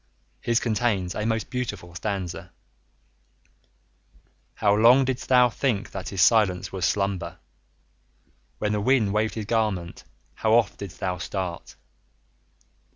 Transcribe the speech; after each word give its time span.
His 0.39 0.59
contains 0.59 1.13
a 1.13 1.27
most 1.27 1.51
beautiful 1.51 1.93
stanza: 1.93 2.51
"How 4.55 4.73
long 4.73 5.05
did'st 5.05 5.29
thou 5.29 5.49
think 5.51 5.91
that 5.91 6.09
his 6.09 6.23
silence 6.23 6.71
was 6.71 6.85
slumber! 6.87 7.37
When 8.57 8.71
the 8.71 8.81
wind 8.81 9.13
waved 9.13 9.35
his 9.35 9.45
garment 9.45 10.03
how 10.33 10.53
oft 10.55 10.79
did'st 10.79 10.97
thou 11.01 11.19
start!" 11.19 11.75